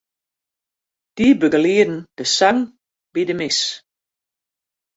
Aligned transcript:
Dy 1.15 1.27
begelieden 1.41 1.97
de 2.17 2.25
sang 2.37 2.59
by 3.13 3.21
de 3.27 3.35
mis. 3.41 3.59